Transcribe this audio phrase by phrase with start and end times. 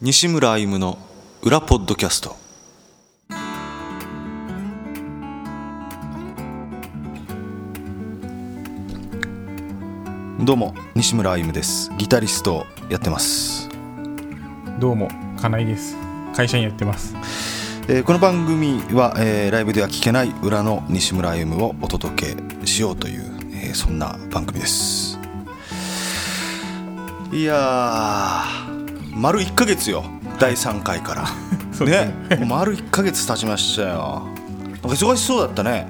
[0.00, 0.96] 西村歩夢の
[1.42, 2.36] 裏ポッドキャスト。
[10.38, 11.90] どうも西村歩夢です。
[11.98, 13.68] ギタリストをやってます、
[14.78, 15.96] どうも金井です。
[16.32, 17.16] 会社員やってます。
[17.88, 25.18] えーこの番組は、えーライブでは聞けない裏の西村歩夢をお届けしようという、えーそんな番組です。
[27.32, 28.77] いやー
[29.14, 30.04] 丸1ヶ月よ
[30.38, 31.24] 第3回から。
[31.84, 32.12] ね。
[32.46, 34.26] 丸1ヶ月経ちましたよ。
[34.82, 35.86] 忙しそうだったね。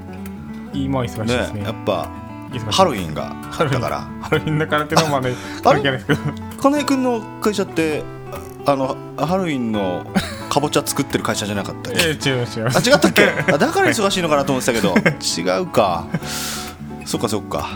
[0.73, 1.63] 今は忙しいねですね。
[1.63, 2.09] やっぱ
[2.71, 6.21] ハロウィンがハロウィンだからハロウィンだからってのもね あ関係ないですけど。
[6.61, 8.03] 金井君の会社って
[8.67, 10.07] あのハロウィンの
[10.49, 12.01] かぼちゃ作ってる会社じゃなかったっけ？
[12.09, 13.23] え違います違いまあす違ったっけ？
[13.53, 16.07] あだから忙しいのかなと思ってたけど 違うか。
[17.05, 17.69] そっかそっか。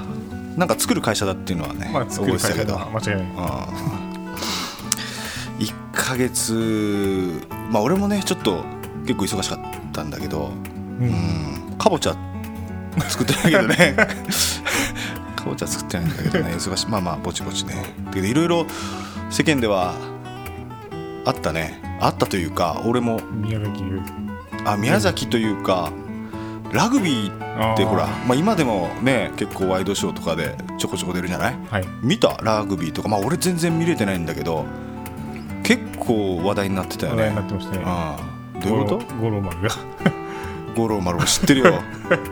[0.56, 2.74] なんか作る会社だっていうのはね、まあ覚えてたけど。
[2.74, 3.26] は間違いない。
[3.26, 4.11] うん。
[4.11, 4.11] 1
[5.92, 8.64] ヶ月まあ俺もねちょっと
[9.06, 10.50] 結構忙しかったんだけど
[11.00, 11.10] ううん。
[11.74, 12.16] んかぼちゃ
[13.08, 13.96] 作ってないけどね。
[15.36, 16.88] かぼちゃ作ってないんだけどね忙しい。
[16.88, 17.94] まあまあぼちぼちね。
[18.06, 18.66] だけどいろいろ
[19.30, 19.94] 世間では
[21.24, 21.80] あったね。
[22.00, 24.00] あったというか俺も宮崎優
[24.64, 25.92] あ宮崎というか
[26.72, 31.58] ラグビーってほらまあ、今でもね結構ワイドショーとかでちょこちょこ出るじゃない？
[31.70, 31.84] はい。
[32.02, 32.38] 見た？
[32.42, 33.08] ラグビーとか。
[33.08, 34.64] まあ俺全然見れてないんだけど
[35.62, 37.82] 結構話題になってたよ話題になねってましたね。
[37.84, 38.16] あ
[38.56, 39.14] あどういうこと？
[39.20, 39.68] 五郎丸が。
[40.76, 41.82] 五郎丸も知ってるよ。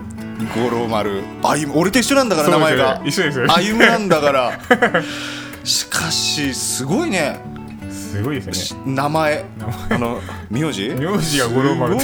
[0.56, 1.22] 五郎丸。
[1.42, 3.02] あゆ俺と一緒なんだから名前が。
[3.04, 4.60] 一緒ですよ歩夢なんだから。
[5.64, 7.40] しかしすごいね。
[7.90, 8.80] すごいですね。
[8.94, 9.44] 名前。
[9.58, 9.74] 名前。
[9.90, 10.20] あの
[10.50, 10.88] 名字？
[10.98, 11.96] 名字が五郎丸。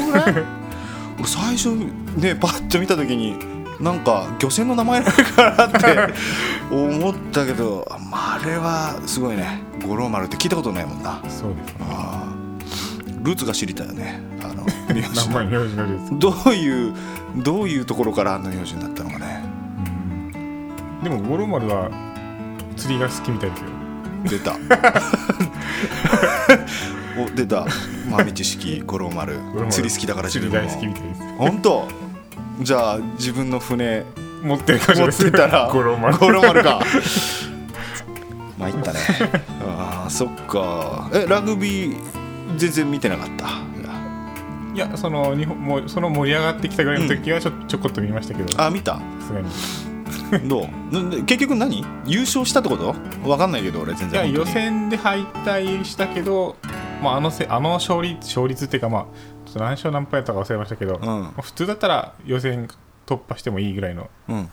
[1.25, 1.71] 最初
[2.17, 3.37] ねパッと見た時に
[3.81, 6.15] なんか漁船の名前なのかなって
[6.75, 9.61] 思ったけどまああれはすごいね。
[9.87, 11.21] 五郎丸って聞いたことないもんな。
[11.29, 11.77] そうですね。
[11.81, 12.37] あー。
[13.25, 14.21] ルーツが知りたいよね。
[14.43, 15.03] あの 名
[15.35, 15.77] 前名字
[16.19, 16.95] どういう
[17.37, 19.45] どういうところからあんな名字になったのかね。
[20.35, 20.39] う
[21.01, 21.05] ん。
[21.05, 21.91] でも五郎丸は
[22.77, 23.67] 釣りが好きみたいですよ。
[24.25, 24.57] 出た。
[27.19, 27.67] お出た。
[28.11, 29.39] 豆知識五郎丸。
[29.39, 30.69] 五郎丸釣り好きだから自分も。
[30.69, 31.23] 釣り大好きみたいです。
[31.39, 32.06] 本当？
[32.61, 34.05] じゃあ自分の船
[34.43, 36.17] 持ってる持っですてたら五郎丸。
[36.19, 36.81] 五郎丸か。
[38.59, 38.99] 参ったね。
[39.67, 41.11] ああそっか。
[41.13, 41.97] えラグビー
[42.57, 43.47] 全然見てなかった？
[44.75, 48.53] いやその日本もうその盛り上がってきたぐらいの時はちょ,、ちょこっと見ましたけど。
[48.55, 49.01] さあ見た？
[49.27, 50.49] すがに。
[50.49, 50.69] どう？
[51.25, 51.85] 結局何？
[52.07, 52.95] 優勝したってこと？
[53.29, 56.57] わかんないけど俺全いや然予選で敗退したけど、
[57.03, 59.05] まあ、あのせあの勝率勝率っていうか、まあ、
[59.59, 61.05] と何勝何敗やったか忘れましたけど、うん。
[61.05, 62.69] まあ普通だったら予選
[63.07, 64.51] 突破してもいいぐらいのうん。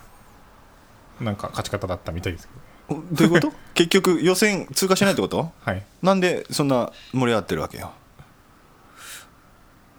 [1.20, 2.54] なんか勝ち方だったみたいですけ
[2.94, 3.52] ど、おどういうこと？
[3.74, 5.52] 結局予選通過しないってこと？
[5.60, 5.82] はい。
[6.02, 7.92] なんでそんな盛り上がってるわけよ？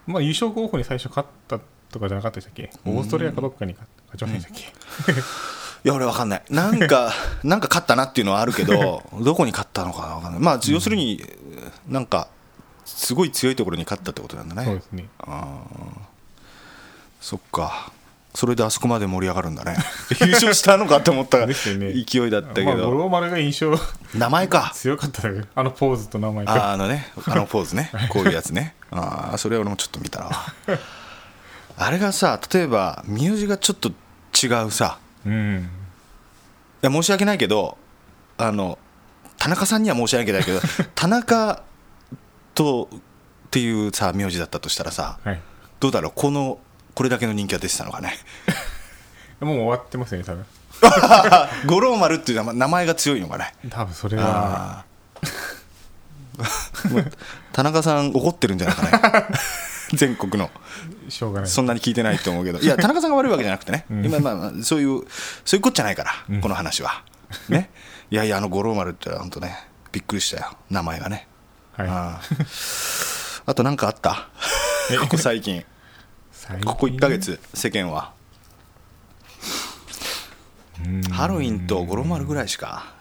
[0.06, 1.58] まあ、優勝候補に最初勝った
[1.90, 2.70] とかじゃなかったでしたっけ？
[2.84, 6.42] オーストラリアかどっかに勝勝ちませんでしたっけ、いや俺わかんない。
[6.50, 7.12] なんか
[7.42, 10.40] なんか勝ったなっていうのはあるけど どこに勝ったのかなわかんない。
[10.40, 11.24] まあ要するに
[11.88, 12.28] なんか
[12.86, 14.64] すごい強いところに勝ったってことなんだね。
[14.64, 15.08] そうですね。
[17.20, 17.92] そっか。
[18.34, 19.76] それであそこまで盛り上がるんだね。
[20.20, 21.92] 優勝したのかって思ったですよね。
[21.92, 23.74] 勢いだったけまあ、五ど、郎丸が印象
[24.14, 24.72] 名前か。
[24.74, 25.22] 強かった
[25.54, 27.10] あのポーズと名前あがあのね。
[27.26, 27.90] あのポーズね。
[28.10, 28.74] こういうやつね。
[28.90, 30.30] ああそれは俺もちょっと見たな。
[31.78, 33.88] あれがさ例えば名字がちょっと
[34.40, 34.98] 違うさ。
[35.24, 35.70] うん。
[36.82, 37.78] いや申し訳ないけど
[38.36, 38.78] あの
[39.38, 40.60] 田中さんには申し訳ないけど
[40.94, 41.62] 田中
[42.56, 42.98] とっ
[43.50, 45.40] ていうさ名字だったとしたらさはい。
[45.78, 46.12] どうだろう？
[46.14, 46.58] この
[46.94, 48.14] これだけの人気が出てたのかね？
[49.40, 50.46] もう終わってますよね多分。
[51.66, 53.54] 五郎丸っていう名前名前が強いのかね？
[53.70, 54.84] 多分それは。
[57.52, 59.38] 田中さん怒ってるんじゃないかね？
[59.94, 60.50] 全国の。
[61.08, 61.50] しょうがない。
[61.50, 62.58] そんなに聞いてないと思うけど。
[62.58, 64.04] いや田中さんが悪いわけじゃなくてね、うん。
[64.06, 65.04] 今まあまあそういう
[65.44, 66.40] そういうことじゃないから、うん。
[66.40, 67.04] この話は。
[67.48, 67.70] ね？
[68.10, 69.56] いやいやあの五郎丸って本当ね
[69.92, 70.56] びっくりしたよ。
[70.70, 71.26] 名前がね、
[71.76, 71.88] はい。
[71.88, 74.28] あーあと何かあった？
[74.90, 74.98] え。
[74.98, 75.64] ここ最近。
[76.64, 78.12] ここ1ヶ月世間は。
[80.84, 81.02] うん。
[81.02, 82.92] ハロウィンと五郎丸ぐらいしか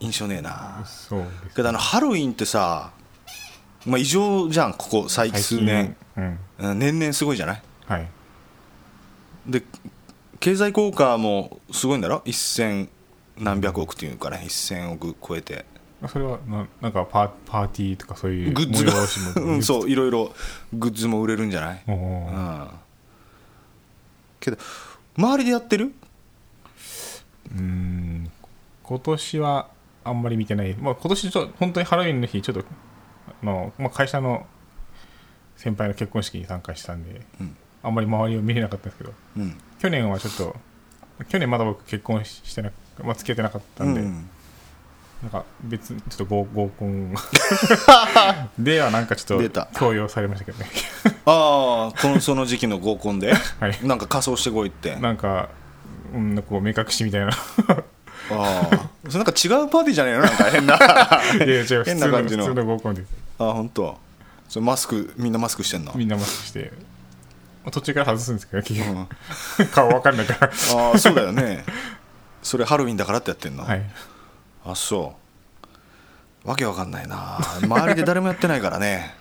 [0.00, 0.82] 印象ねえな。
[0.86, 1.24] そう
[1.54, 2.90] けどあのハロウィンってさ、
[3.86, 6.38] まあ、異常じゃんここ最最数年、うん。
[6.58, 7.62] うん年々すごいじゃない？
[7.86, 8.08] はい。
[9.46, 9.62] で
[10.40, 12.88] 経済効果もすごいんだろ？1000
[13.38, 15.54] 何百億っていうかね1000億超えて。
[15.54, 15.69] まあ
[16.08, 18.92] それはななんかパーパーティーとかそういうグッズが
[19.42, 20.32] うんそういろいろ
[20.72, 22.70] グッズも売れるんじゃない、おうーん、
[24.40, 24.56] けど
[25.16, 25.92] 周りでやってる？
[27.54, 28.30] うん
[28.82, 29.68] 今年は
[30.04, 32.64] あんまり見てない、まあ、今年ちょっと本当にハロウィンの日ちょっと
[33.42, 34.46] の、まあ、会社の
[35.56, 37.56] 先輩の結婚式に参加したんで、うん。
[37.82, 39.60] あんまり周りを見れなかったんですけどうん。
[39.78, 40.56] 去年はちょっと
[41.28, 42.70] 去年まだ僕結婚ししてな
[43.02, 44.29] まあ、付き合ってなかったんで、うん
[45.22, 47.14] なんか別にちょっと合合コン
[48.58, 49.66] ではなんかちょ出った。
[49.66, 50.70] と強要されましたけどね。
[51.26, 53.34] ああこのその時期の合コンで？
[53.34, 53.78] はい。
[53.82, 54.94] なんか仮装してこいって。
[54.94, 55.50] あなんか、
[56.14, 57.28] うん、こう目隠しみたいな。
[58.32, 58.70] あ
[59.08, 60.20] それなんか違うパーティーじゃねえの？
[60.22, 60.78] なんか変な。
[61.84, 62.44] 変な感じの。
[62.46, 63.08] 普通の合コンです。
[63.36, 63.98] 本当。
[64.48, 65.92] それマスクみんなマスクしてんの？
[65.94, 66.72] みんなマスクして。
[67.62, 69.06] まあ途中から外すんですけど結うん。
[69.58, 70.52] 局顔わかんないから。
[70.76, 71.64] ああそうだよね。
[72.42, 73.82] それハロウィンだからってやってんの、はい
[74.70, 75.14] あそ
[76.44, 76.48] う。
[76.48, 77.38] わけわかんないな。
[77.62, 79.14] 周りで誰もやってないからね。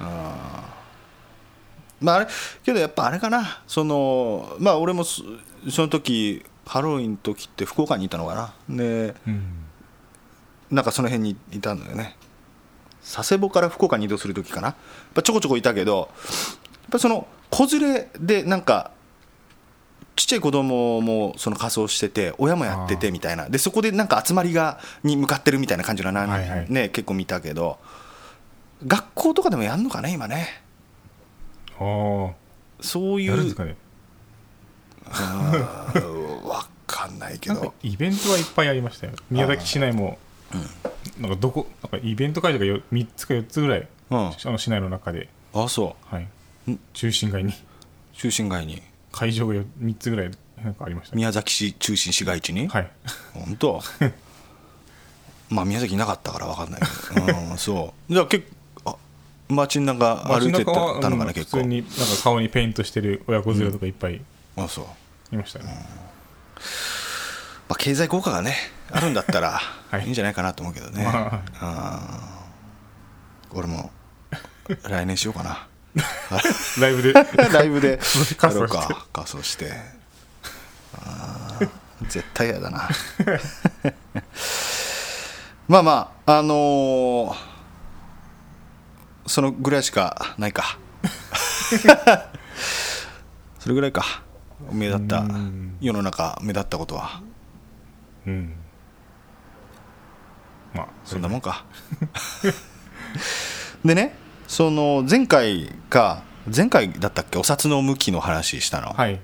[0.00, 0.04] あ
[2.02, 2.26] ーまああれ
[2.64, 3.62] けどやっぱあれかな。
[3.66, 5.22] そのまあ俺もそ
[5.70, 8.52] その時ハロウィンの時って福岡にいたのかな。
[8.68, 9.64] でうん。
[10.70, 12.16] なんかその辺にいたんだよね。
[13.02, 14.68] 佐世保から福岡に移動する時かな。
[14.68, 14.76] やっ
[15.14, 18.92] ぱちょこちょこいたけどやっぱその子連れでなんか
[20.16, 23.48] ちっちゃい子供もその仮装してて親もやっててみたいな。
[23.48, 26.66] でそこでなんか集まりがに向かってるみたいな感じのな、はいはい。
[26.68, 27.78] ね、結構見たけど
[28.86, 30.62] 学校とかでもやんのかね今ね。
[31.78, 32.34] ああ
[32.82, 33.54] そういう
[36.46, 37.74] わかんないけど。
[37.82, 39.12] イベントはいっぱいありましたよ。
[39.30, 40.18] 宮崎市内も
[41.20, 44.18] なんかどこなんかイベント会場がよ3つか4つぐらいうん。
[44.28, 46.14] あの市内の中で、あそう。
[46.14, 46.28] はい。
[46.70, 47.54] ん、中心街に。
[48.12, 50.30] 中心街に会場が3つぐらい
[50.62, 51.18] なんかありましたね。
[51.18, 52.90] 宮崎市中心市街地に、はい。
[53.34, 53.82] 本当？
[55.50, 56.80] まあ宮崎いなかったから分かんない。
[56.80, 58.12] けど、うん、そう。
[58.12, 58.46] じゃあ結
[58.84, 58.96] 構あ
[59.52, 61.58] 街中歩いてたのかうんな結構。
[61.58, 64.20] 普通になんか顔にペイントしてる親子連れとかいっぱい
[64.56, 64.88] あそ
[65.32, 65.64] う、いましたね、
[67.68, 68.56] まあ、経済効果がね
[68.92, 69.60] あるんだったら
[69.90, 70.04] はい。
[70.04, 72.40] いいんじゃないかなと思うけどね、まあ。
[73.54, 73.90] ー俺も
[74.82, 75.66] 来年しようかな
[76.80, 77.12] ライブで。
[77.52, 77.98] ライブで。
[78.38, 79.06] 仮装か。
[79.12, 79.72] 仮装して。
[80.94, 81.68] あー
[82.08, 82.88] 絶対嫌だな。
[85.68, 87.50] まあまああのー
[89.26, 90.78] そのぐらいしかないか。
[93.60, 94.04] それぐらいか。
[94.72, 95.18] 目立った。
[95.20, 95.76] うん。
[95.80, 97.22] 世の中目立ったことは。
[98.26, 98.54] うん。
[100.74, 101.64] まあそんなもんか。
[103.84, 104.16] でね
[104.50, 107.38] その前回か前回だったっけ？
[107.38, 108.96] お札の向きの話したの、はい。
[108.96, 109.20] はい。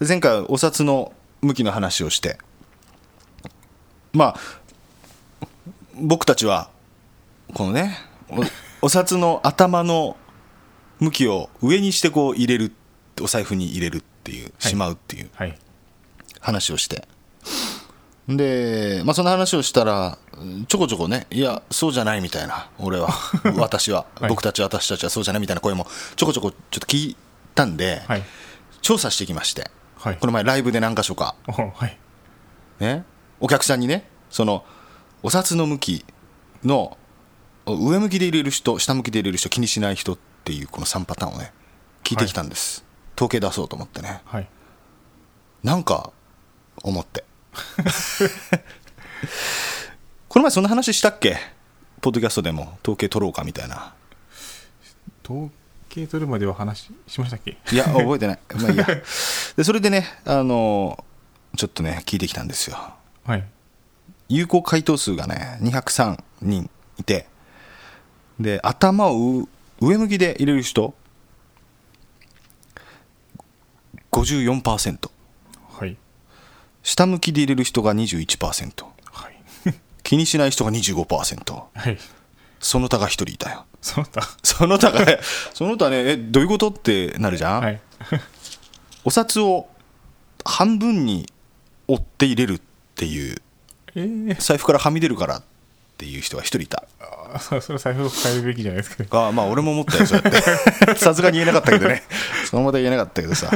[0.00, 1.12] で前回お札の
[1.42, 2.38] 向きの話をして。
[4.14, 4.36] まあ
[6.00, 6.70] 僕たちは
[7.52, 7.98] このね
[8.80, 10.16] おお札の頭の
[10.98, 12.72] 向きを上にしてこう入れる
[13.20, 14.62] お財布に入れるっていう、はい。
[14.62, 15.58] しまうっていうはい。
[16.40, 17.06] 話をして
[18.28, 20.18] で、まあ、その話をしたら
[20.68, 23.08] ちょこちょこねいやそうじゃないみたいな俺は。
[23.58, 24.28] 私は、はい。
[24.28, 25.86] 僕たち私たちはそうじゃないみたいな声も
[26.16, 27.16] ちょこちょこちょっと聞い
[27.54, 28.22] たんで、はい。
[28.80, 30.16] 調査してきましてはい。
[30.16, 31.34] この前ライブで何箇所か。
[32.80, 33.04] ね、
[33.38, 34.64] お客さんにねその
[35.22, 36.04] お札の向き
[36.64, 36.96] の
[37.66, 41.52] 上向きで入れる人下向きで入れる人気にしない人っていうこの3パターンをね
[42.02, 42.84] 聞いてきたんです、
[43.16, 44.22] 統計出そうと思ってね。
[44.24, 44.48] はい。
[45.62, 46.10] なんか
[46.82, 47.24] 思って
[50.28, 51.36] この前そんな話したっけ？
[52.00, 52.78] ポッドキャストでも。
[52.82, 53.94] 統計取ろうかみたいな。
[55.24, 55.50] 統
[55.88, 57.58] 計取るまでは話しましたっけ？
[57.72, 58.38] いや覚えてない。
[58.56, 58.86] まあいいや。
[59.56, 61.04] でそれでねあの
[61.56, 62.78] ちょっとね聞いてきたんですよ。
[63.24, 63.44] はい。
[64.28, 67.26] 有効回答数がね203人いて。
[68.40, 69.48] で頭をう
[69.80, 70.94] 上向きで入れる人
[74.10, 75.21] ？54%はい
[76.82, 79.42] 下向きで入れる人が21%はい。
[80.02, 81.98] 気にしない人が25%はい。
[82.60, 83.64] その他が1人いたよ。
[83.80, 84.28] その他。
[84.42, 85.18] その他がね
[85.52, 87.80] その他ねえどういうことってなるじゃん、はい。
[89.04, 89.68] お札を
[90.44, 91.30] 半分に
[91.88, 92.60] 折って入れるっ
[92.94, 93.42] ていう
[93.94, 95.42] ええ財布からはみ出るからっ
[95.98, 96.84] ていう人が1人いた。
[97.34, 99.20] あそそれ財布を変えるべきじゃないですか。
[99.20, 100.94] ああまあ俺も思ったよそうやって。
[100.98, 102.02] さすがに言えなかったけどね。
[102.48, 103.50] そのまま言えなかったけどさ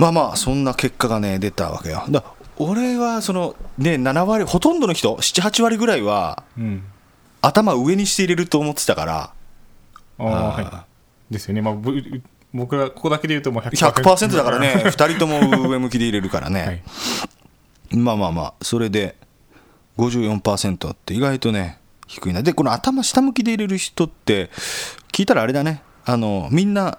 [0.00, 2.04] まあまあそんな結果がね出たわけよ。
[2.08, 2.24] だ
[2.56, 6.82] 俺はそのね7割ほとんどの人78割ぐらいはうん。
[7.42, 9.32] 頭上にして入れると思ってたから。
[10.18, 10.86] ああは
[11.30, 11.32] い。
[11.32, 11.62] ですよね。
[11.62, 12.02] まあぶ
[12.52, 14.82] 僕がここだけで言うともう 100%, 100%だからね。
[14.84, 16.82] 2人とも上向きで入れるからね、はい。
[17.96, 19.16] まあまあまあそれで
[19.96, 22.42] 54%って意外とね低いな。
[22.42, 24.50] でこの頭下向きで入れる人って
[25.12, 25.82] 聞いたらあれだね。
[26.04, 26.98] あのみんな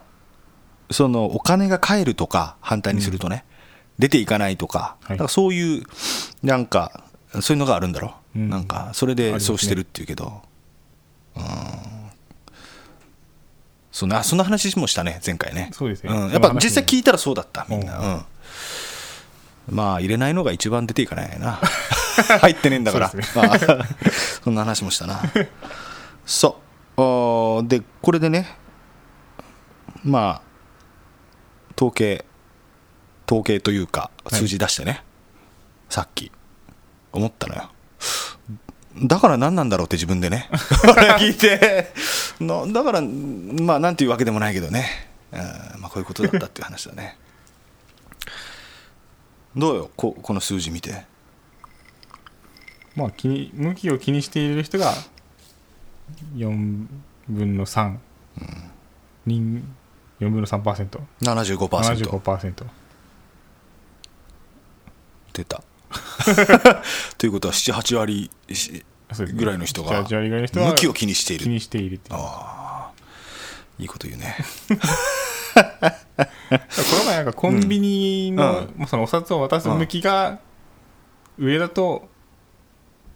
[0.92, 3.46] そのお金が返るとか、反対にするとね、
[4.00, 5.84] 出ていかないとか、だからそういう、
[6.44, 7.04] なんか、
[7.42, 8.16] そういうのがあるんだろ？
[8.36, 10.42] う、なんか、それでそうしてるっていうけど、
[11.36, 11.44] うん、
[13.92, 15.70] そんなそんな話もしたね、前回ね。
[15.74, 18.26] そうですね、やっぱ実際聞いたらそうだった、みんな。
[19.70, 21.60] まあ入れないのが一番出ていかないな。
[22.42, 23.12] 入ってねえんだから。
[23.36, 23.60] まあ、
[24.44, 25.22] そんな話もしたな。
[26.26, 26.60] そ
[26.98, 27.68] う。
[27.68, 28.58] でこれでね。
[30.04, 30.50] まあ
[31.82, 32.26] 統計
[33.26, 34.40] 統計というかはい。
[34.40, 35.04] 数字出してね、
[35.90, 36.32] さっき。
[37.12, 37.72] 思ったのよ。
[39.04, 40.48] だから何なんだろうって自分でね。
[41.18, 41.92] 聞いて。
[42.40, 44.86] なだからまあなんていうわけでもないけどね、
[45.32, 47.18] うんまあ、こういうことだったっていう話だね。
[49.58, 49.92] どうよ？
[49.96, 51.06] ここの数字見て。
[52.96, 54.94] まあ気に向きを気にしている人が
[56.36, 56.88] 4
[57.30, 57.98] 分の3、
[59.26, 59.76] 人
[60.22, 62.66] 4分の 3%75% 75%, 75%
[65.34, 65.63] 出た。
[67.18, 68.30] ということは78割
[69.34, 72.20] ぐらいの人が8割ぐらいの人は向きを気にしてい気るにしているっていう。
[73.80, 74.38] いいこと言うね。
[75.56, 75.63] こ
[77.00, 78.74] の前なんかコンビニの,、うん。
[78.78, 80.40] まあそのお札を渡す向きが
[81.40, 82.08] 上だと、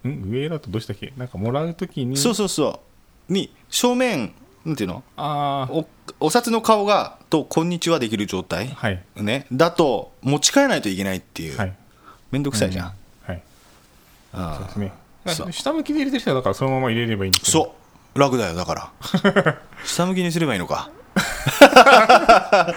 [0.08, 0.24] ん？
[0.32, 1.14] 上だとどうしたっけ？
[1.18, 2.82] なんかもらうときにそうそうそ
[3.30, 3.34] う。
[3.34, 4.34] に正面
[4.66, 5.04] なんていうの？
[5.16, 5.86] あお
[6.20, 9.02] お札の顔がと「こんにちは」できる状態、あはい。
[9.16, 11.74] ね、だと持ち替えないといけないっていう、はい。
[12.32, 12.94] めんどくさいじゃん、
[13.26, 13.42] はい。
[14.34, 14.92] ああそうですね。
[15.52, 17.76] 下向きで入れてる人はだからそのまま入れればいいんですそ
[18.16, 18.20] う。
[18.20, 18.92] 楽だよだから。
[19.86, 20.90] 下向きにすればいいのか。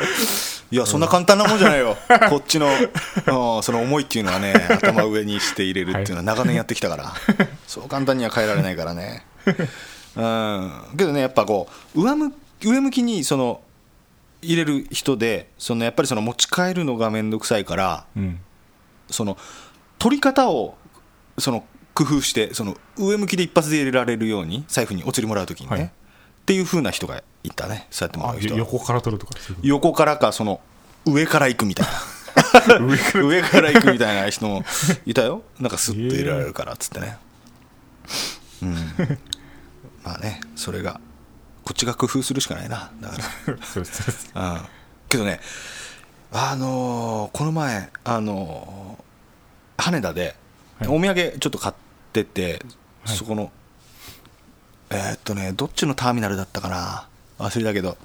[0.70, 1.96] いやそんな簡単なもんじゃないよ。
[2.28, 7.14] こっちのうんその思いっていうのはね頭上にして入れるっていうのは長年やってきたから、
[7.66, 9.24] そう簡単には変えられないからね
[10.16, 10.96] うん。
[10.96, 13.60] けどねやっぱこう上向上向きにその
[14.42, 18.40] 入れる人でそのやっぱりその持ち帰るのが面倒くさいからうん。
[19.10, 19.36] その
[19.98, 20.76] 取り方を
[21.38, 25.84] その工夫してその上向きで一発で入れられるように財布にお釣りもらうときにね、はい。
[25.86, 25.90] っ
[26.46, 28.58] ていう風な人がいたねそうやってもらあう人は。
[28.58, 30.60] 横から取るとか横からかその
[31.06, 32.78] 上から行くみたいな。
[33.22, 33.72] 上から。
[33.72, 34.64] 行くみたいな人も
[35.06, 35.42] いたよ。
[35.58, 37.18] なんかスッと入れられるからっつってね。
[38.62, 38.76] うん
[40.08, 41.00] まあねそれが
[41.64, 42.90] こっちが工夫するしかないな。
[42.98, 43.58] だから。
[43.62, 44.60] そうん。
[45.10, 45.38] けどね
[46.32, 50.34] あのーこの前あのー羽田で
[50.78, 50.88] はい。
[50.88, 51.74] お土産ちょっと買っ
[52.14, 52.64] てて、
[53.04, 53.16] はい。
[53.18, 53.52] そこの
[54.88, 57.06] えーっとねどっちのターミナルだったかな。
[57.38, 57.98] 忘れたけど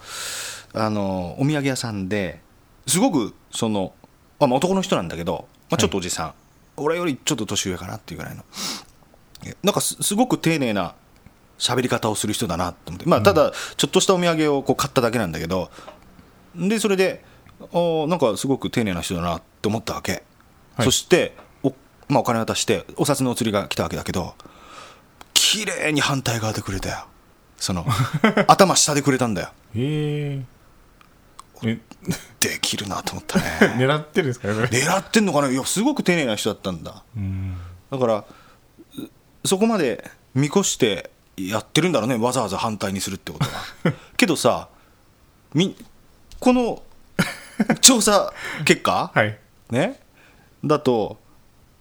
[0.74, 2.42] あのーお土産屋さんで
[2.86, 3.94] すごくその、
[4.42, 6.34] まあ、まあ男の人なんだけど、まあ、ちょっとおじさん、
[6.76, 8.44] 俺よりちょっと年上かなっていうぐらいの。
[9.46, 10.96] えなんかすすごく丁寧な
[11.58, 15.70] 喋り方をする人だなと思って、まあ、ただちょっとしたお土産をこう買っただけなんだけど。
[16.56, 17.24] でそれで
[17.72, 20.24] おなんかすごく丁寧な人だなって思ったわけ、
[20.76, 20.86] はい。
[20.86, 21.74] そしてお,、
[22.08, 24.36] まあ、お金渡してお札のお釣りが来たわけだけど
[25.34, 27.06] 綺麗に反対側でくれたよ。
[27.58, 27.86] その
[28.48, 29.48] 頭下でくれたんだよ。
[29.76, 30.46] へえ
[31.64, 31.80] え。
[32.40, 33.46] できるなと思ったね。
[33.80, 35.50] 狙ってるんですか狙ってんのかな？
[35.50, 37.04] いやすごく丁寧な人だったんだ。
[37.16, 37.58] うん。
[37.90, 38.26] だからう
[39.48, 42.16] そこまで見越してやってるんだろうね。
[42.18, 43.52] わざわざ反対にするってことは。
[44.18, 44.70] けどさ
[45.54, 45.76] み
[46.40, 46.82] この
[47.82, 48.34] 調査
[48.66, 49.38] 結果、 はい。
[49.70, 50.00] ね？
[50.64, 51.20] だと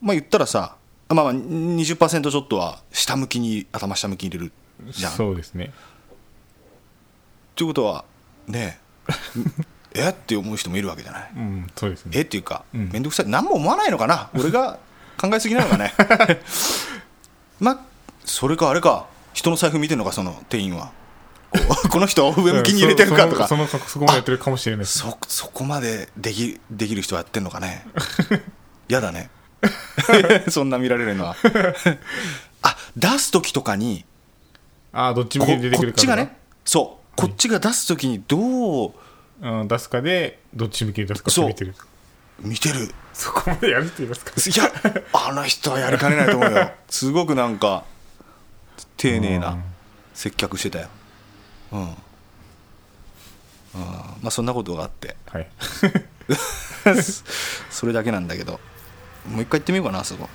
[0.00, 0.76] まあ言ったらさ
[1.08, 4.52] まあまあ20%ちょっとは下向きに頭下向きに入れる
[4.92, 5.12] じゃん。
[5.12, 5.72] そうですね。
[7.54, 8.04] ということは
[8.46, 8.80] ね
[9.94, 10.08] え。
[10.08, 11.32] って思う人もいるわけじゃない。
[11.36, 12.12] うんそうですね。
[12.18, 12.22] え？
[12.22, 12.80] っていうかうん。
[12.90, 13.28] 面倒くさい。
[13.28, 14.30] 何も思わないのかな？
[14.34, 14.78] 俺が
[15.20, 15.92] 考えすぎなのかね？
[17.60, 17.78] まあ
[18.24, 20.92] それかあれか人の財布見てんのかその店員は。
[21.90, 23.46] こ の人は上向きに入れてるかとか。
[23.46, 24.86] そのそのそこまでやってるかもしれない。
[24.86, 27.86] そそこまでできできる人はやってんのかね。
[28.88, 29.30] 嫌だね。
[30.48, 31.36] そんな見られるのは。
[32.62, 34.04] あ出す時とかに
[34.92, 37.16] ああどっち向こきで出てくこるかっちがねそう。
[37.16, 38.92] こっちが出す時にどう
[39.42, 41.48] うん、出すかでどっち向きに出すかってそう。
[41.48, 41.74] 見てる。
[42.40, 42.94] 見てる。
[43.12, 44.72] そこまでやるって言いますかいや
[45.12, 46.70] あの人はやりかねないと思うよ。
[46.88, 47.84] すごくなんか
[48.96, 49.58] 丁寧な
[50.14, 50.88] 接客してたよ。
[51.72, 51.88] うん、うん、
[53.74, 53.88] ま
[54.24, 55.16] あそんなことがあって。
[55.26, 55.46] はい。
[57.70, 58.60] それだけなんだけど。
[59.28, 60.28] もう一回行ってみようかなあそこ。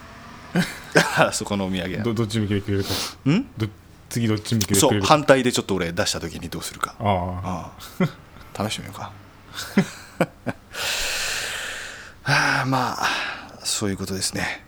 [1.18, 1.92] あそこのお土産。
[1.92, 2.90] 屋どどっち向きでくれるか。
[3.30, 3.46] ん？
[3.58, 3.68] ど
[4.10, 5.10] 次どっち向きでくそうれるか。
[5.10, 6.96] 反対でちょっと俺出した時にどうするか。
[7.00, 7.72] ああ。
[8.00, 8.06] あ
[8.56, 9.12] あ試してみようか。
[12.24, 13.08] はあまあ
[13.64, 14.67] そういうことですね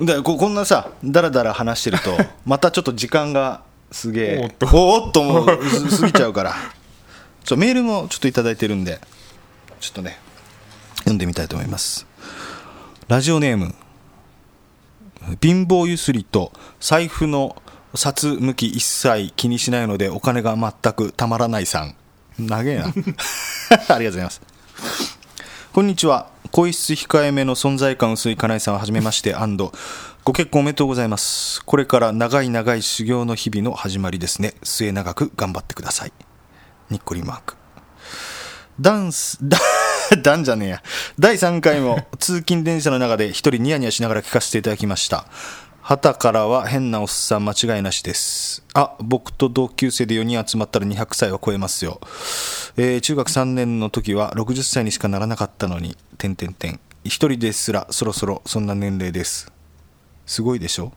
[0.00, 2.16] でここんなさだらだら話してると
[2.46, 4.66] またちょっと時間がすげえおっと。
[4.72, 6.54] おっともう す過ぎちゃうから。
[7.44, 9.00] ちょメールもちょっといただいてるんで
[9.80, 10.18] ちょっとね
[10.98, 12.06] 読んでみたいと思います。
[13.08, 13.74] ラジオネーム
[15.42, 17.60] 貧乏ゆすりと財布の
[17.94, 21.94] 札向き一切気にしないのでお金が全くたまらないさん。
[22.38, 22.84] 長えな。
[22.88, 24.40] ありがとうございます。
[25.72, 29.36] こんにちは声質控えめの存在感薄い金井さんはじめまして
[30.24, 31.64] ご結婚おめでとうございます。
[31.64, 34.54] これから長い長い修行の日々の始まりですね。
[34.64, 36.12] 末永く頑張ってください。
[36.90, 37.56] にっこりマーク。
[38.80, 39.58] ダンスダ
[40.22, 40.82] ダンじゃねえや。
[41.18, 45.26] 第3回も通勤電車の中で一人ニヤニヤしながら聞かせていただきました。
[45.90, 48.64] 旗からは変なおっさん間違いなしです。
[48.74, 52.00] あ僕と同級生で4人集まったら200歳は超えますよ、
[52.76, 59.50] えー中学3年の時は60歳にしかならなかったのに点点点一人ですらそろそろそんな年齢です。
[60.26, 60.92] すごいでしょ？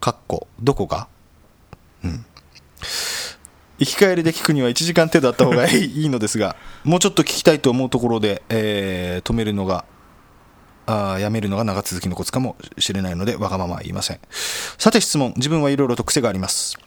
[0.00, 0.48] かっこ。
[0.60, 1.06] どこが？
[2.02, 2.26] うん。
[3.78, 9.84] 行き帰りで聞くには1時間程度あった方がいいいいのですがもうちょっと聞きたいと思うところで、えー止めるのが
[10.86, 14.20] あやめるのが長続きのコツかもしれないのでわがままは言いません。
[14.78, 15.32] さて質問。
[15.36, 16.78] 自分はいろいろと癖があります。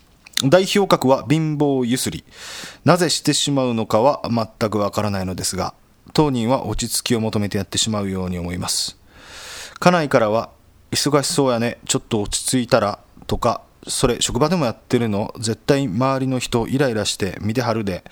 [0.43, 2.23] 代表格は貧乏ゆすり。
[2.85, 5.73] なぜしてしまうのかは全くわからないのですが
[6.13, 8.97] 当人は落ち着きを求めてやってしまうように思います。
[9.79, 10.49] 家内からは
[10.91, 18.03] 忙しそうやねちょっと落ち着いたらとかそれ職場でもやってるの絶対周りの人イライラして見てはるで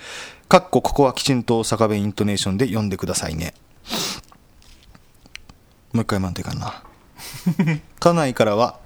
[0.48, 3.54] かっこここはきちんと大阪弁イントネーションで読んでくださいね。
[5.98, 6.84] もう一回満点かな。
[7.98, 8.78] 家内からは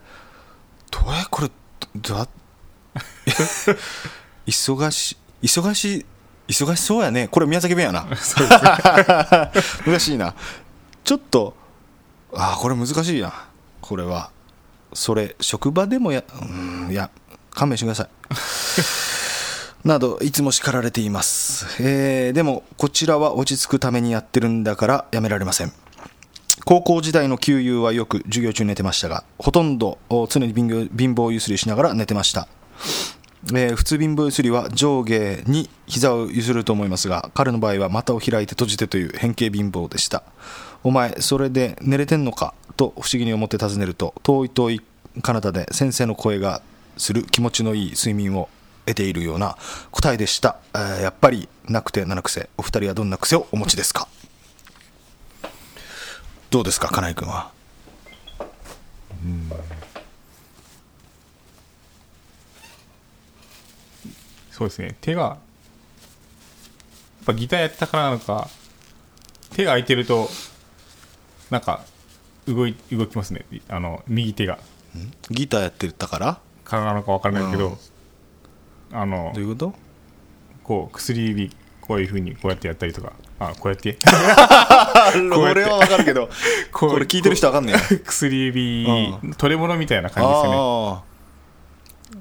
[0.91, 1.51] どれこれ
[1.95, 2.15] ど
[4.47, 6.07] 忙し忙し
[6.49, 7.29] 忙しそうやね。
[7.29, 8.07] これ宮崎弁やな。
[9.85, 10.35] 難しいな。
[11.05, 11.55] ちょっと
[12.33, 13.45] あーこれ難しいな
[13.83, 14.31] これは。
[14.95, 17.11] それ職場でもやうんいや
[17.51, 18.09] 勘弁してください。
[19.87, 25.73] などいつも叱られています、えーでもこちらは落ち着くためにやってるんだからやめられません
[26.61, 32.47] 高校時代の給油はよく授業中寝てましたがほとんど常に貧乏ゆすりしながら寝てました、
[33.55, 40.23] えー普通貧乏ゆすりは上下に膝を譲ると思いますが彼の場合は股を開いて閉じてという変形貧乏でした。
[40.85, 44.81] お前それで寝れてんのかと不思議に思って尋ねると遠い遠い
[45.23, 46.61] 彼方で先生の声が
[46.97, 48.49] する気持ちのいい睡眠を
[48.87, 49.57] 得ているような
[49.91, 52.49] 答えでした、えーやっぱりなくて七癖。
[52.59, 54.09] お二人はどんな癖をお持ちですか？
[56.53, 57.51] どうですか金井君は？
[64.51, 64.95] そうですね。
[65.01, 65.39] 手がやっ
[67.25, 68.51] ぱギターやってたからなのか
[69.55, 70.29] 手が空いてると
[71.49, 71.87] なんか
[72.47, 73.47] 動い動きますね。
[73.71, 74.59] あの右手が。
[75.31, 76.39] ギターやってたから？
[76.65, 77.79] からなのか分からないけど、
[78.93, 79.75] あのどういうこと？
[80.65, 81.57] こう薬指
[81.93, 83.13] こういうふうにこうやってやったりとか。
[83.39, 83.99] あこうやって？
[85.35, 86.31] これはわかるけど
[86.73, 88.87] これ聞いてる人わかんねえ薬指、
[89.23, 90.57] う取れ物みたいな感じですよね。
[90.59, 91.03] あ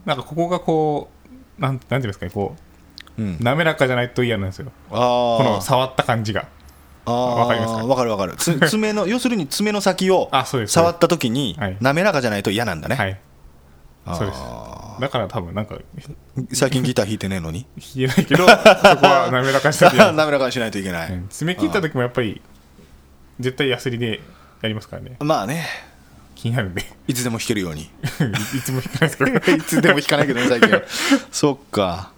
[0.05, 1.09] なんかここがこ
[1.57, 3.33] うなんなんていうんですかねこーうん。
[3.35, 4.71] う滑らかじゃないと嫌なんですよ。
[4.89, 4.97] こ
[5.41, 6.47] の触った感じが。
[7.05, 7.85] わかりますか？
[7.85, 8.33] わかるわかる。
[8.37, 10.29] つ 爪の要するに爪の先を
[10.67, 11.77] 触った時にはい。
[11.79, 13.17] 滑らかじゃないと嫌なんだね、はい
[14.05, 14.41] そうです。
[14.99, 15.77] だから多分なんか
[16.53, 17.65] 最近ギター弾いてねえのに？
[17.77, 21.27] 弾けないけどそこは滑らかしたり 滑らかにしないといけない、うん。
[21.29, 22.41] 爪切った時もやっぱり
[23.39, 24.19] 絶対ヤスリで
[24.61, 25.17] やりますからね。
[25.19, 25.65] まあね。
[26.35, 26.83] 気になるんで。
[27.07, 27.83] いつでも弾けるように。
[28.55, 30.71] いつも弾かないですけど いつでも弾かないけどね最近。
[30.71, 30.81] は
[31.31, 32.11] そっか。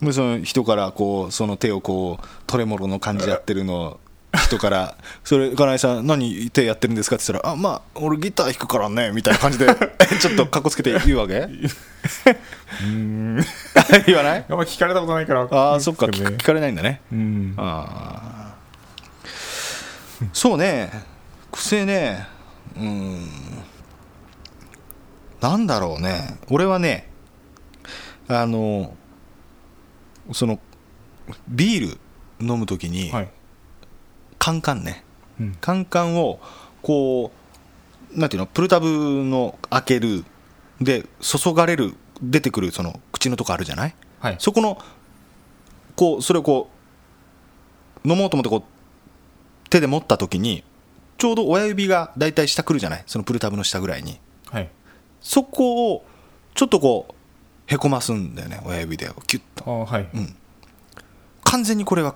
[0.00, 4.00] もうその人からこうその手をこうトレモロの感じやってるのを
[4.36, 9.66] 人から「それ金井さん何手やってるんですか?」って言ったら「あまあ俺ギター弾くからね」みたいな感じで
[10.20, 11.48] ちょっとかっこつけて言うわけ？
[12.82, 13.36] うん。
[14.06, 14.44] 言わない？
[14.48, 17.00] あんま聞かれたことないからああそっか聞聞かれないんだね。
[17.12, 17.54] うん。
[17.56, 20.28] あー。
[20.32, 20.90] そうね。
[21.52, 22.26] 癖ね。
[22.76, 23.28] うん。
[25.40, 26.38] なんだろうね。
[26.50, 27.10] 俺はね
[28.28, 28.94] あの
[30.32, 30.58] その
[31.48, 31.98] ビール
[32.40, 33.28] 飲む時に、はい
[34.38, 35.04] カンカンね。
[35.40, 35.54] うん。
[35.60, 36.40] カンカンを
[36.82, 37.32] こ
[38.14, 40.24] うなんていうのプルタブの開ける
[40.80, 43.94] で注がれる出てくるその口のとこあるじゃない？
[44.20, 44.36] はい。
[44.38, 44.78] そこの
[45.96, 46.70] こうそれをこ
[48.04, 50.62] う飲もうと思ってこう手で持った時に
[51.18, 53.04] ちょうど親指がだいたい下くるじゃない？
[53.06, 54.18] そのプルタブの下ぐらいに。
[54.50, 54.70] はい。
[55.20, 56.04] そこを
[56.54, 57.14] ちょっとこう
[57.66, 59.10] へこますんだよね親指で。
[59.26, 59.70] キュッと。
[59.70, 60.08] あはい。
[60.14, 60.36] うん。
[61.42, 62.14] 完全にこれは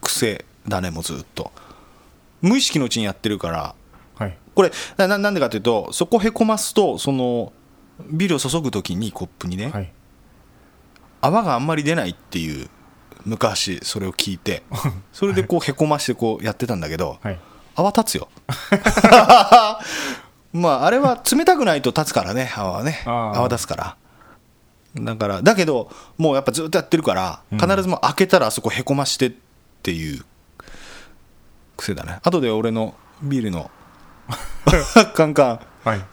[0.00, 1.50] 癖だねもうずっと。
[2.40, 3.74] 無意識のうちにやってるから。
[4.16, 4.36] はい。
[4.54, 7.52] これなななんでかというとそこへこますとその
[8.10, 9.92] ビールを注ぐ時にコップにね、はい。
[11.20, 12.68] 泡があんまり出ないっていう
[13.24, 14.62] 昔それを聞いて
[15.12, 17.38] それでこうへこましてこうやってたんだけどはい。
[17.74, 18.28] 泡立つよ。
[20.52, 23.02] まああれは冷たくないと立つからね泡はね。
[23.06, 23.96] 泡立つから。
[24.94, 27.58] だからだけどもうやっぱずっとやってるからうん。
[27.58, 29.32] 必ずもう開けたらあそこへこましてっ
[29.82, 30.24] ていう
[31.82, 32.20] 癖だね。
[32.22, 33.68] 後で俺のビールの
[35.14, 36.04] カンカンはい。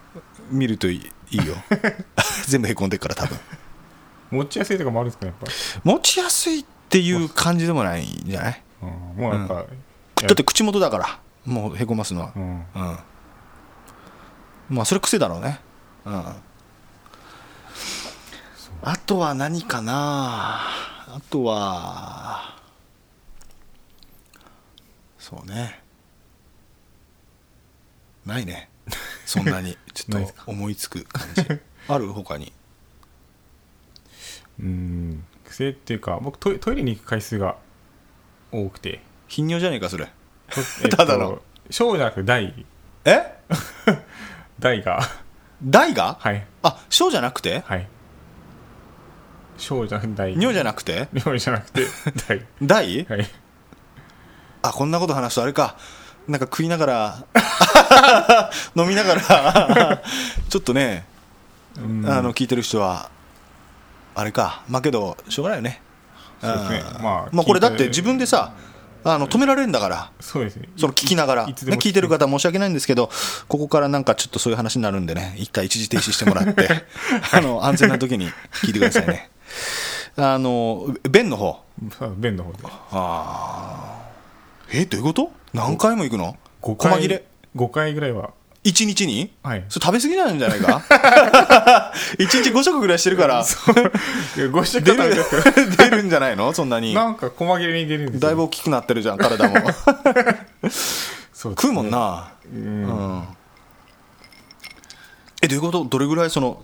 [0.50, 1.54] 見るといいいいよ。
[2.48, 3.40] 全部へこんでるから多分。
[4.32, 5.52] 持ちやすいとかもあるんですかねやっ
[5.84, 8.64] 持ちやすいっていう感じでもないんじゃない？
[8.82, 9.64] ぱ、うん、もうやっぱ、だ
[10.32, 12.34] って口元だからもうへこますのは。
[12.36, 12.66] うん。
[12.74, 13.00] うん。
[14.70, 15.60] まあそれ癖だろうね。
[16.06, 16.26] うん。
[18.82, 20.62] あとは何かな？
[21.12, 22.59] あとは
[25.30, 25.80] そうね。
[28.26, 28.70] ないね。
[29.26, 31.44] そんなに ちょっと思いつく感じ。
[31.88, 32.08] ある？
[32.14, 32.52] 他に？
[34.60, 35.24] うん。
[35.46, 37.58] 癖っていうか僕トイトイレに行く回数が
[38.52, 40.06] 多くて、頻尿じゃねえかそれ。
[40.06, 40.12] と
[40.84, 41.42] えっとただの。
[41.70, 42.66] 小じゃなくて大
[43.06, 43.38] え？
[44.58, 45.02] 大が。
[45.64, 46.18] 大が？
[46.20, 46.46] はい。
[46.64, 47.60] あ小じゃなくて？
[47.60, 47.88] はい。
[49.60, 51.08] 小じゃなくて大尿じゃなくて？
[51.14, 51.86] 尿じゃなくて
[52.28, 53.30] 大大はい
[54.62, 55.76] あこんなこと話すとあれか。
[56.28, 57.26] なんか食いながら
[58.76, 60.02] 飲みながら
[60.48, 61.06] ちょっとね、
[61.78, 62.06] うん。
[62.08, 63.10] あの聞いてる人は
[64.14, 64.62] あれか。
[64.70, 65.82] まあけどしょうがないよね。
[66.44, 66.84] ね。
[66.96, 68.54] うんまあまあこれだって自分でさ
[69.04, 70.12] あの止められるんだから。
[70.20, 70.70] そうですね。
[70.78, 73.10] その聞きながら、ね、聞いてる方申し訳ないんですけど
[73.48, 75.36] ここからなんかちょっとそういう話になるんでね。
[75.38, 76.68] 一回一時停止してもらって
[77.34, 78.30] あの安全な時に
[78.62, 79.32] 聞いてくださいね。
[80.18, 81.64] あの便の方。
[81.98, 82.60] そう便の方で。
[82.92, 84.09] あー
[84.72, 85.32] えどういうこと？
[85.54, 87.24] 何回も行くの？5細切れ
[87.56, 88.32] ？5回ぐらいは。
[88.64, 89.32] 1日に？
[89.42, 89.66] はい。
[89.70, 90.84] それ食べ過ぎなんじゃないか？
[92.20, 93.44] 1日5食ぐらいしてるから。
[94.52, 95.16] ご食出る？
[95.78, 96.54] 出るんじゃないの？
[96.54, 96.94] そんなに。
[96.94, 98.20] なんか細切れに出るんですよ。
[98.20, 99.56] だいぶ大きくなってるじゃん体も
[101.34, 102.34] そう食うもんな。
[102.54, 102.62] うん。
[102.62, 103.24] うん。
[105.42, 105.86] えどういうこと？
[105.86, 106.62] どれぐらいその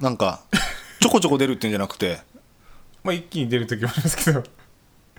[0.00, 0.40] なんか
[1.00, 2.18] ちょこちょこ出るっていうんじゃなくて？
[3.04, 4.42] まあ一気に出る時もありますけど。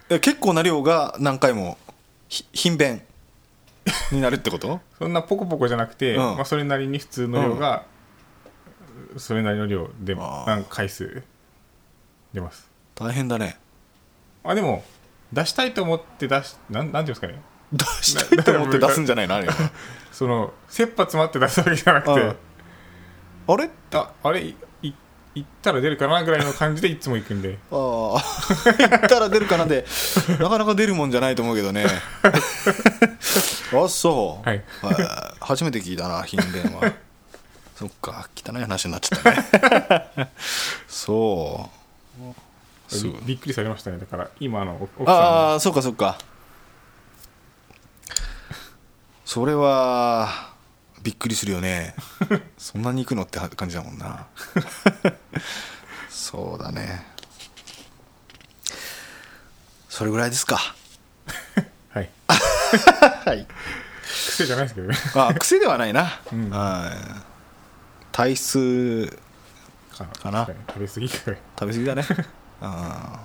[0.09, 1.77] え結構な量が何回も
[2.31, 3.01] ひ頻便
[4.13, 4.79] になるってこと？
[4.97, 6.35] そんなポコポコじゃなくて、うん。
[6.37, 7.83] まあ、それなりに普通の量が、
[9.17, 10.47] それなりの量であー。
[10.47, 11.21] なんか回数
[12.33, 12.71] 出ます。
[12.95, 13.59] 大変だね。
[14.45, 14.83] あでも
[15.33, 17.41] 出したいと思って出しなんなんていうんですかね？
[17.73, 19.35] 出したいと思って出すんじゃないの？
[19.35, 19.47] あれ
[20.13, 22.35] その切羽詰まって出すわけじゃなくて、うん。
[23.47, 23.69] あれ？
[23.93, 24.53] ああれ
[25.33, 27.57] 行ったら出るかなぐらいの感じでいつも行くんで。
[27.71, 27.77] ああ
[28.19, 29.85] 行ったら出るかなで
[30.39, 31.85] なかなか出るもんじゃないと思うけどね。
[33.73, 34.63] あそう、はい。
[34.81, 34.95] はい。
[35.39, 36.93] 初めて聞いたな頻便は。
[37.75, 40.31] そっか汚い話になっちゃったね。
[40.87, 41.69] そ
[42.91, 42.95] う。
[43.03, 43.97] びびっくりされましたね。
[43.97, 46.17] だから今の奥奥さああそうかそうか。
[49.23, 50.50] それは
[51.03, 51.95] びっくりするよね。
[52.57, 54.27] そんなに行くのって感じだもんな。
[56.09, 57.05] そうだね。
[59.89, 60.55] それぐらいですか。
[60.55, 60.59] ん
[61.97, 62.09] はい。
[63.25, 63.47] はい。
[64.05, 64.95] 癖じゃないですけどね。
[65.15, 66.49] あ癖ではないな、うん。
[66.49, 67.21] はい。
[68.11, 69.19] 体質
[69.97, 70.45] かかな。
[70.67, 71.15] 食べ過ぎか。
[71.59, 72.05] 食べ過ぎだね。
[72.61, 73.19] あ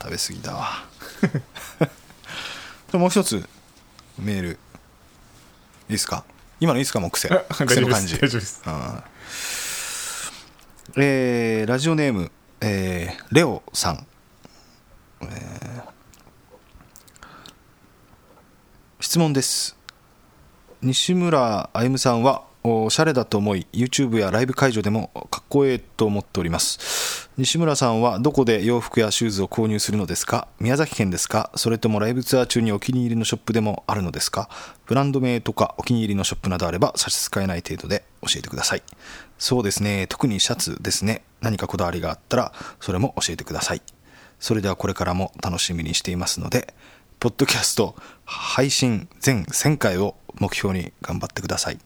[0.00, 0.68] ー食べ過ぎだわ。
[2.90, 3.48] でもう一つ
[4.18, 4.48] メール。
[4.50, 4.52] い
[5.90, 6.24] いですか？
[6.62, 7.28] 今のいいですかもう癖。
[7.28, 8.14] 大癖の感じ。
[8.20, 8.62] 大丈夫です。
[10.96, 14.06] えーラジオネーム、えーレオさん、
[15.22, 15.82] えー
[19.00, 19.76] 質問です。
[20.82, 27.28] 西村歩夢さんはおしゃれだと思い YouTube やライブ会場でもかっこええと思っております。
[27.36, 30.46] 西村さんはどこで洋服やシューズを購入するのですか？
[30.60, 31.50] 宮崎県ですか？
[31.56, 34.48] それともライブツアー中にお気に入りのショップでもあるのですか？
[34.86, 38.82] ブランド名とかお気に入りのショップなどあれば差し支えない程度で教えてください。
[39.38, 40.06] そうですね。
[40.08, 41.24] 特にシャツですね。
[41.40, 43.82] 何かこだわりがあったらそれも教えてください。
[44.38, 46.74] それではこれからも楽しみにしていますので
[47.18, 51.78] ポッドキャスト配信全1000回を目標に頑張ってください。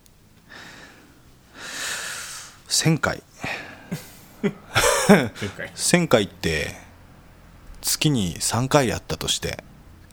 [2.69, 3.23] 1000回。
[4.43, 4.53] 前
[5.57, 5.71] 回。
[5.75, 6.75] 1000回って
[7.81, 9.63] 月に3回やったとして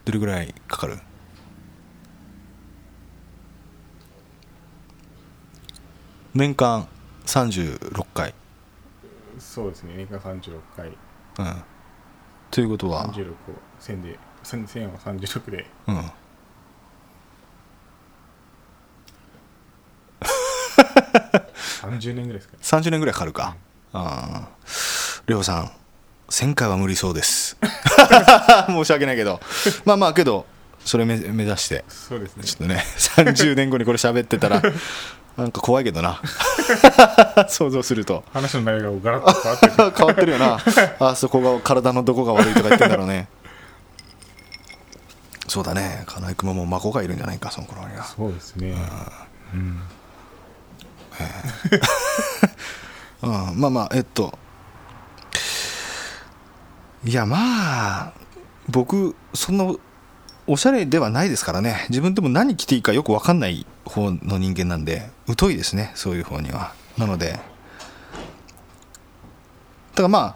[0.05, 0.99] どれぐらいかかる？
[6.33, 6.87] 年間
[7.25, 8.33] 36回。
[9.39, 10.87] そうですね年間36回。
[10.89, 11.63] うん。
[12.51, 13.35] ということは？36を
[13.79, 15.65] 1000で 1000, 1000を36で。
[15.87, 16.11] うん
[21.81, 22.59] 30年ぐらいですかね。
[22.61, 23.55] 30年ぐらいかかるか。
[23.93, 24.49] ああ
[25.27, 25.71] レオさん
[26.29, 27.57] 1000回は無理そうです。
[28.67, 29.39] 申し訳ないけど。
[29.85, 30.45] まあまあけど
[30.83, 31.85] それ目目指して。
[31.87, 32.43] そうですね。
[32.43, 34.61] ちょっとね30年後にこれ喋ってたら
[35.37, 36.21] なんか怖いけどな。
[37.49, 38.23] 想像すると。
[38.33, 39.73] 話の内容がガラッと変わってる。
[39.97, 40.59] 変わってるよな。
[40.99, 43.27] あそこが体のどこが悪いとか言ってんだろうね。
[45.47, 46.03] そうだね。
[46.07, 48.03] 金井君も孫がいるんじゃないかその頃には。
[48.03, 48.75] そうですね。
[49.53, 49.59] うん。
[49.59, 49.81] うん、
[53.21, 53.59] うん。
[53.59, 54.37] まあまあえっと。
[57.05, 58.13] いやまあ
[58.69, 59.65] 僕そんな
[60.47, 61.85] おしゃれではないですからね。
[61.89, 66.73] 自分でも何着ていいかよく分かんない方の人間なんで疎いですねそういう方には。
[66.97, 67.31] なので。
[67.31, 67.37] だ
[69.97, 70.35] からまあ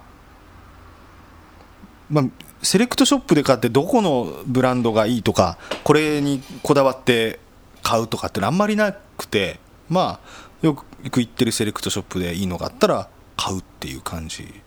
[2.10, 2.26] まあ
[2.64, 7.40] セレクトショップで買ってどこのブランドがいいとかこれにこだわって
[7.84, 9.60] 買うとかってあんまりなくて
[9.90, 14.62] まあよく行ってるセレクトショップでいいのがあったら買うっていう感じ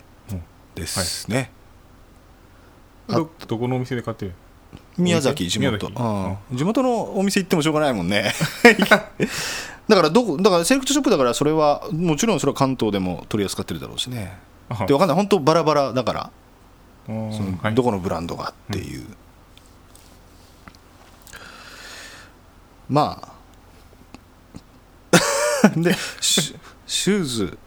[0.74, 1.50] ですね、
[3.08, 4.34] どどこのお店で買ってる？
[4.96, 5.88] 宮崎地元。
[5.88, 6.56] うん。
[6.56, 8.32] 地元のお店行ってもしょうがないもんね。
[9.88, 14.38] だからどこだからセレクトショップだからそれはもちろんそれは関東でも取り扱ってるだろうしね。
[14.68, 15.16] あでわかんない。
[15.16, 16.30] 本当バラバラだから
[17.74, 19.04] どこのブランドがっていう、
[22.88, 23.28] まあ
[25.76, 25.94] で
[26.24, 27.58] シューズ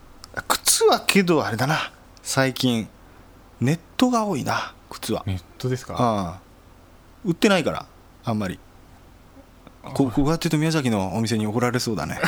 [0.47, 1.91] 靴はけどあれだな。
[2.21, 2.87] 最近
[3.61, 5.23] ネットが多いな靴は。
[5.25, 6.39] ネットですか？
[7.23, 7.85] 売ってないから
[8.25, 8.59] あんまり。
[9.93, 12.19] ここうやって言うと宮崎のお店に怒られそうだね。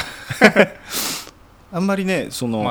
[1.71, 2.69] あんまりねその、ま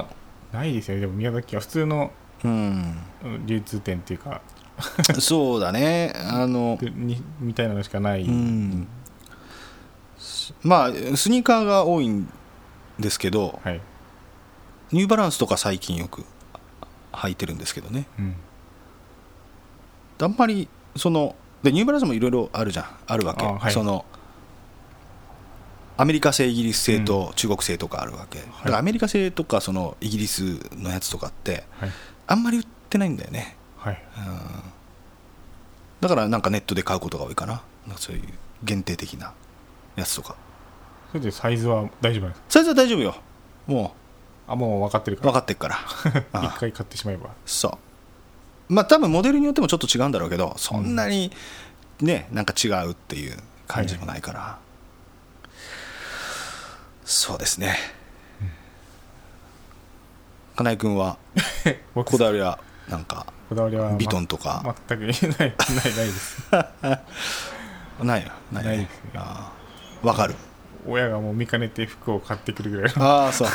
[0.53, 1.01] あないですよね。
[1.01, 2.13] でも宮崎は普通の
[2.45, 2.99] うん。
[3.25, 4.41] うん流通店っていうか。
[5.21, 6.13] そうだね。
[6.31, 8.87] あのにみたいなのしかない、うん。
[10.63, 12.29] まあスニーカーが多いん
[12.99, 13.81] ですけどはい、
[14.93, 16.25] ニューバランスとか最近よく
[17.13, 18.07] 履いてるんですけどね。
[18.19, 18.35] うん、
[20.21, 22.87] あんまりそのでニューバランスもいろいろあるじゃん。
[23.07, 23.73] あるわけ、あはい。
[23.73, 24.05] その
[25.97, 31.91] アメリカ製イギリス製と中国製とかあるわけ、だからアメリカ製とかそのイギリスのやつとかってはい。
[32.27, 33.57] あんまり売ってないんだよね。
[33.79, 34.03] はい。
[36.01, 37.63] だからなんかネットで買うことが多いかな。
[37.97, 38.23] そういう
[38.63, 39.35] 限定的な
[39.95, 40.37] やつとか
[41.15, 42.45] それでサイズは大丈夫なんですか？
[42.49, 43.15] サイズは大丈夫よ。
[43.69, 43.95] も
[44.49, 45.31] あもう分かってるうから。
[45.33, 45.79] 分かってっから。
[46.43, 47.31] 一回買ってしまえば。
[47.47, 47.79] そ
[48.69, 48.73] う。
[48.73, 51.31] まあ多分モデルによってもちょっと違うんだろうけどそんなに
[52.01, 53.37] ねなんか違うっていう
[53.69, 54.59] 感じもないから、
[57.05, 57.77] そうですね、
[60.57, 61.17] 金井君は
[61.95, 65.13] 僕こだわりはなんかこだわりは、まビトンとか、全くない。
[65.13, 66.43] ないないです。
[68.03, 68.33] ないよ。
[68.51, 69.11] ないないですね。
[69.15, 69.53] あ
[70.03, 70.07] あ。
[70.07, 70.35] わかる
[70.87, 73.05] 親がもう見かねて服を買ってくるぐらいの。
[73.05, 73.49] ああそう。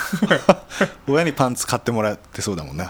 [1.08, 2.90] 親にパンツ買ってもらってそうだもんね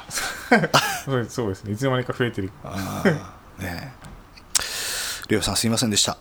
[1.06, 1.73] そうですそうですね。
[1.73, 2.52] いつの間にか増えてる。
[2.63, 3.99] ああねえ。
[5.30, 6.17] りょうさんすいませんでした。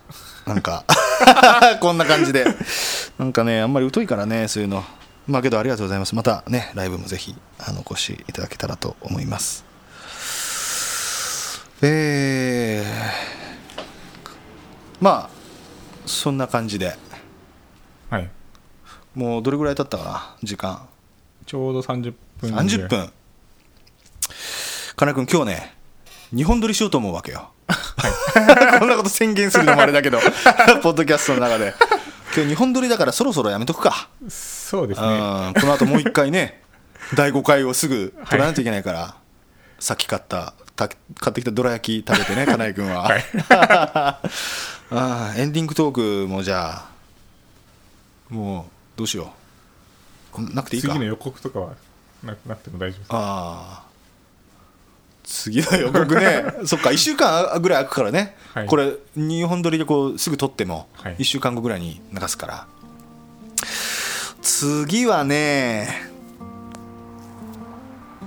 [0.47, 0.85] なんか
[1.81, 2.45] こんな感じで。
[3.19, 4.85] なんかねあんまり疎いからねそういうの。
[5.27, 6.15] まあけどありがとうございます。
[6.15, 9.65] またねライブもぜひあのお越しいただけたらと思います。
[11.83, 13.85] えー、
[15.01, 15.39] まあ
[16.07, 16.97] そんな感じで
[18.11, 18.31] はい。
[19.15, 20.89] もうどれぐらい経ったかな時間。
[21.47, 22.67] ちょうど30分ぐらい。
[22.67, 23.11] 30分。
[24.97, 25.75] 金井君今日ね
[26.35, 27.51] 2本撮りしようと思うわけよ、
[28.81, 30.19] こんなこと宣言するのもあれだけど
[30.83, 31.75] ポッドキャストの中で。
[32.37, 35.07] 今日2本撮りだからそろそろやめとくか、そうですね。
[35.07, 35.55] うん。
[35.55, 36.63] この後もう1回ね
[37.15, 39.15] 第5回をすぐ撮らないといけないから、
[39.79, 43.25] さっき買ったた買ってきたどら焼き食べてね金井君は、はい。
[43.51, 44.21] あ
[44.91, 46.98] あエンディングトークもじゃあ
[48.31, 49.33] もうどうしよ
[50.37, 50.55] う。
[50.55, 50.89] なくていいか。
[50.89, 51.75] 次の予告とかは
[52.23, 53.07] ななくても大丈夫です。
[53.11, 53.89] ああ。
[55.25, 56.45] 次の予告ね。
[56.65, 58.67] そっか1週間ぐらい空くからね、はい。
[58.67, 61.17] これ2本撮りでこうすぐ撮ってもはい。
[61.17, 62.67] 1週間後ぐらいに流すから、
[64.43, 66.09] 次はね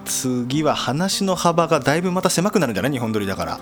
[0.05, 3.59] 次は話の幅がだいぶまた狭くなるんじゃない？2本撮りだから。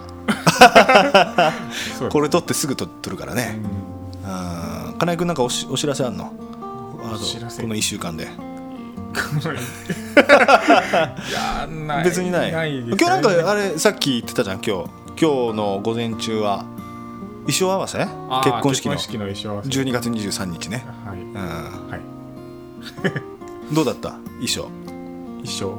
[2.09, 3.57] これ撮ってすぐ撮撮るからね。
[4.23, 4.53] うん。
[4.53, 4.58] うん
[4.99, 6.33] 金井君なんかおしお知らせあんの？
[7.01, 7.19] あと
[7.61, 8.27] この1週間で。
[12.03, 12.51] 別にない。
[12.79, 14.89] 今日なんかあれさっき言ってたじゃん今日。
[15.21, 16.63] 今日の午前中は
[17.41, 17.97] 衣装合わせ？
[17.99, 18.09] 結
[18.61, 18.95] 婚式の。
[18.95, 19.69] 結婚式の衣装合わせ。
[19.69, 21.19] 12月23日ね、はい。
[21.19, 22.01] うん、はい。
[23.75, 24.11] どうだった？
[24.41, 24.69] 衣装、
[25.43, 25.77] 衣装。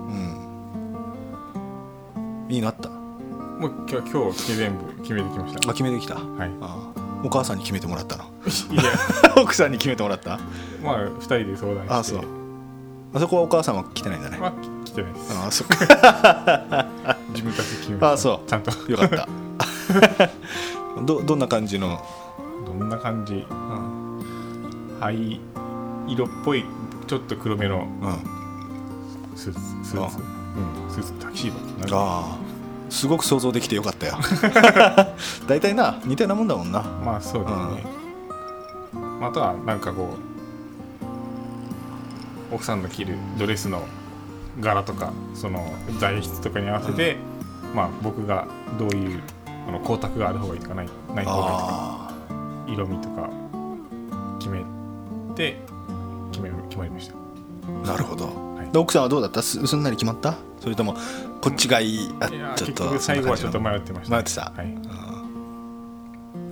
[2.48, 2.88] いいのあった？
[2.90, 6.50] もう今日今日全部決めてきましあた決めてきた、はい。
[6.60, 6.89] あ
[7.22, 8.24] お母さんに決めてもらったの？
[8.70, 8.82] いや。
[9.36, 10.38] 奥さんに決めてもらった？
[10.82, 11.94] まあ2人で相談して。
[11.94, 12.24] あそう。
[13.12, 14.52] あそこはお母さんは来てないんだね、まあ
[14.84, 15.32] 来てないです。
[15.36, 16.86] あそっか。
[17.30, 18.12] 自分たちで決めた。
[18.12, 18.48] あそう。
[18.48, 18.70] ちゃんと。
[18.90, 19.28] よかった。
[21.04, 22.00] どどんな感じの、
[22.66, 23.46] どんな感じ？
[23.50, 24.24] うん。
[25.00, 25.40] 灰
[26.06, 26.64] 色っぽい
[27.06, 28.18] ちょっと黒めのうん、
[29.36, 30.18] スーツスーツ。
[30.18, 30.90] うん。
[30.90, 31.96] スーツタキシード。
[31.96, 32.49] ああ
[32.90, 34.18] すごく想像できてよかったよ。
[35.46, 36.82] 大体な似たようなもんだもんな。
[37.04, 37.84] まあそうですね、
[39.22, 40.16] あとはなんかこ
[42.50, 43.82] う奥さんの着るドレスの
[44.60, 47.16] 柄とかその材質とかに合わせて、
[47.74, 48.46] まあ僕が
[48.78, 49.22] どういう
[49.68, 52.10] あの光沢がある方がいいとかないない方がいいとかあ
[52.66, 53.30] 色味とか
[54.38, 54.64] 決め
[55.36, 55.60] て
[56.32, 57.14] 決め決まりました。
[57.84, 59.42] あなるほど、奥さんはどうだった？
[59.42, 60.36] すすんなり決まった？
[60.60, 60.94] それとも
[61.40, 62.10] こっちがいい？
[62.20, 64.52] あいやちょっと結局最後はちょっと迷ってました、迷ってた？
[64.56, 64.78] はい、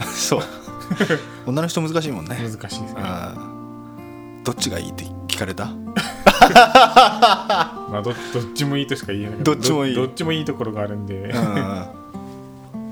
[0.15, 0.41] そう。
[1.47, 2.37] 女の人難しいもんね。
[2.43, 2.87] 難しいですね。
[2.97, 3.59] うん
[4.45, 5.67] どっちがいいって聞かれた？
[6.57, 9.95] まあどどっちもいいとしか言えないけどっちもいい。
[9.95, 11.15] どどっちもいいところがあるんで。
[11.35, 11.87] うん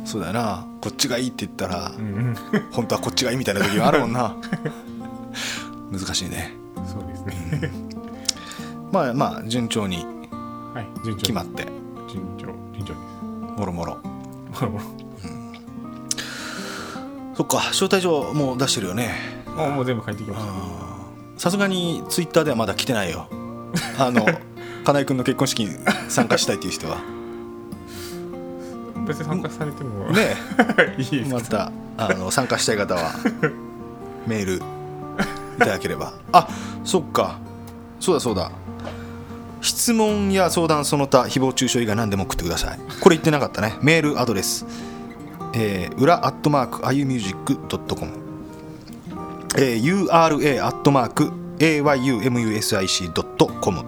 [0.04, 0.64] そうだよな。
[0.80, 2.36] こっちがいいって言ったらうんうん。
[2.70, 4.36] 本当はこっちがいいみたいな時があるもんな。
[5.90, 6.52] 難しいね。
[6.86, 7.85] そうですね
[8.96, 9.98] まあまあ順調に
[10.74, 11.66] はい順調決まって。
[12.08, 13.00] 順調順調で
[13.58, 13.98] もろもろ。
[14.54, 14.80] すも
[17.34, 19.14] そっか招待状もう出してるよね。
[19.46, 20.52] うもうもう全部帰ってきました。
[21.36, 23.28] さすがにツイッターではまだ来てないよ。
[23.98, 24.24] あの
[24.84, 25.76] 金井君の結婚式に
[26.08, 26.96] 参加したいっていう人は。
[29.06, 30.06] 別に参加されても。
[30.10, 30.36] ね。
[30.96, 33.12] いいですまたあの参加したい方は
[34.26, 34.60] メールい
[35.58, 36.14] ただければ。
[36.32, 36.48] あ
[36.82, 37.38] そっか
[38.00, 38.50] そうだそうだ。
[39.62, 42.78] 質問や相談その他誹謗中傷以外何でも送ってください。
[43.00, 43.74] これ言ってなかったね。
[43.82, 44.64] メールアドレス、
[45.54, 48.12] えー、裏アットマーク iumusic.com、
[49.58, 53.84] えー、ura アットマーク ayumusic.com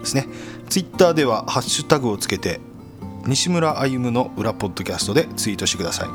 [0.00, 0.28] ですね。
[0.68, 2.60] ツイッターではハッシュタグをつけて
[3.26, 6.08] 西村歩夢の裏ポッドキャストでツイートしてください。
[6.08, 6.14] こ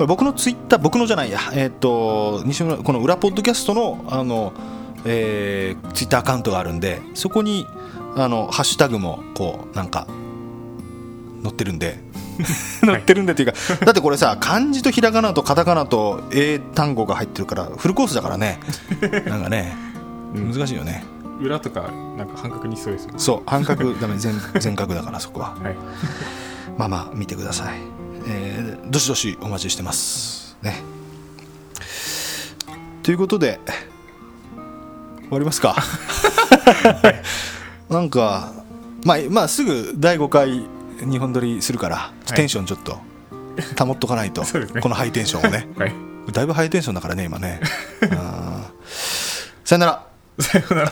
[0.00, 1.38] れ僕のツイッター僕のじゃないや。
[1.52, 4.52] えっ、と西村この裏ポッドキャストのあの、
[5.04, 7.66] えーツイッターアカウントがあるんでそこに
[8.16, 10.06] あのハッシュタグもこうなんか
[11.42, 12.06] 載ってるんで。
[12.86, 18.60] 載ってるんでっていうかだってこれさ漢字とひらがなとカタカナと英単語が入ってるからフルコースだからね。
[19.26, 19.76] なんかね
[20.36, 20.52] うん。
[20.52, 21.04] 難しいよね。
[21.40, 23.14] 裏とかなんか半角にしそうですよね。
[23.18, 25.56] そう半角 ダメ全全角だからそこは。
[25.60, 25.76] はい。
[26.76, 27.78] まあまあ見てください、
[28.28, 30.56] えーどしどしお待ちしてます。
[30.62, 30.80] ね。
[33.02, 33.60] ということで
[35.28, 35.76] 終わりますか。
[37.88, 38.52] なんか
[39.04, 40.64] まあまあすぐ第5回
[41.00, 42.32] 日本撮りするからい。
[42.32, 42.98] テンションちょっと
[43.84, 44.42] 保っとかないと、
[44.80, 45.68] このハイテンションをね。
[45.76, 45.92] はい。
[46.32, 47.60] だいぶハイテンションだからね今ね。
[49.64, 50.06] さよなら。
[50.40, 50.90] さようなら